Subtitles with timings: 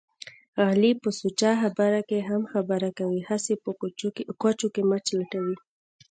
[0.71, 3.21] علي په سوچه خبره کې هم خبره کوي.
[3.29, 3.71] هسې په
[4.43, 5.55] کوچو کې مچ لټوي.